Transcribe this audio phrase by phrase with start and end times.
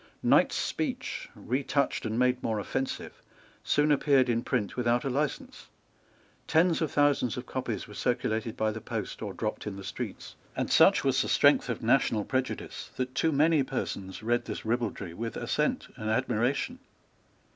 [0.23, 3.21] Knight's speech, retouched and made more offensive,
[3.63, 5.67] soon appeared in print without a license.
[6.47, 10.33] Tens of thousands of copies were circulated by the post, or dropped in the streets;
[10.55, 15.13] and such was the strength of national prejudice that too many persons read this ribaldry
[15.13, 16.79] with assent and admiration.